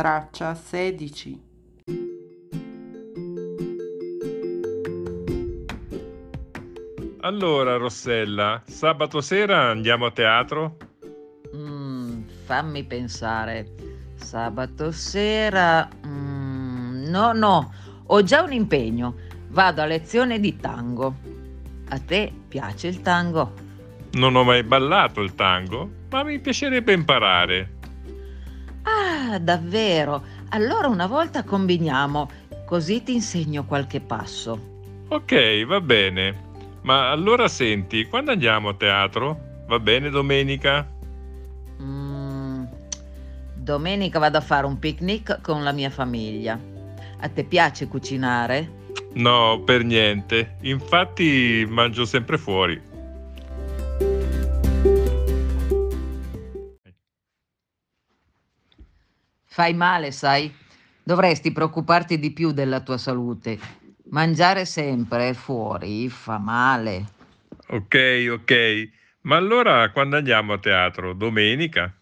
[0.00, 1.42] Traccia 16.
[7.20, 10.76] Allora, Rossella, sabato sera andiamo a teatro?
[11.54, 13.74] Mm, fammi pensare.
[14.14, 15.86] Sabato sera...
[16.06, 17.74] mm, no, no,
[18.06, 19.16] ho già un impegno.
[19.48, 21.14] Vado a lezione di tango.
[21.90, 23.52] A te piace il tango?
[24.12, 27.79] Non ho mai ballato il tango, ma mi piacerebbe imparare.
[28.82, 30.22] Ah, davvero?
[30.50, 32.30] Allora una volta combiniamo,
[32.66, 34.68] così ti insegno qualche passo.
[35.08, 36.48] Ok, va bene.
[36.82, 39.64] Ma allora senti, quando andiamo a teatro?
[39.66, 40.88] Va bene domenica?
[41.80, 42.64] Mm,
[43.54, 46.58] domenica vado a fare un picnic con la mia famiglia.
[47.20, 48.78] A te piace cucinare?
[49.14, 50.56] No, per niente.
[50.62, 52.80] Infatti mangio sempre fuori.
[59.60, 60.50] Fai male, sai?
[61.02, 63.58] Dovresti preoccuparti di più della tua salute.
[64.04, 67.04] Mangiare sempre fuori fa male.
[67.66, 68.88] Ok, ok.
[69.20, 71.12] Ma allora quando andiamo a teatro?
[71.12, 71.94] Domenica?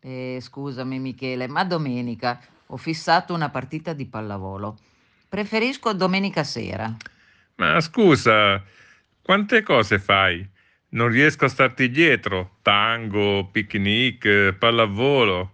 [0.00, 4.78] Eh, scusami Michele, ma domenica ho fissato una partita di pallavolo.
[5.28, 6.90] Preferisco domenica sera.
[7.56, 8.64] Ma scusa,
[9.20, 10.48] quante cose fai?
[10.92, 12.56] Non riesco a starti dietro.
[12.62, 15.50] Tango, picnic, pallavolo.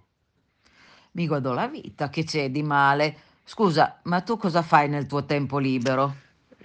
[1.12, 3.16] Mi godo la vita, che c'è di male?
[3.44, 6.16] Scusa, ma tu cosa fai nel tuo tempo libero?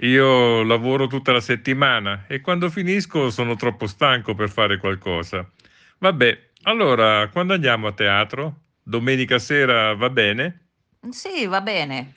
[0.02, 5.50] Io lavoro tutta la settimana e quando finisco sono troppo stanco per fare qualcosa.
[5.98, 8.62] Vabbè, allora quando andiamo a teatro?
[8.84, 10.68] Domenica sera va bene?
[11.10, 12.14] Sì, va bene.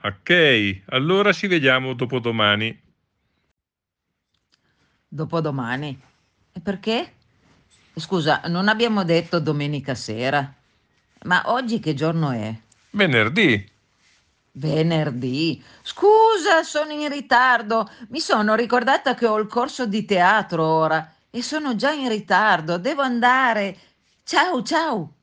[0.00, 2.80] Ok, allora ci vediamo dopodomani.
[5.06, 6.00] Dopodomani.
[6.52, 7.12] E perché?
[7.94, 10.54] Scusa, non abbiamo detto domenica sera.
[11.24, 12.54] Ma oggi che giorno è?
[12.90, 13.70] Venerdì.
[14.52, 15.62] Venerdì.
[15.82, 17.90] Scusa, sono in ritardo.
[18.08, 22.78] Mi sono ricordata che ho il corso di teatro ora e sono già in ritardo.
[22.78, 23.76] Devo andare.
[24.24, 25.17] Ciao, ciao.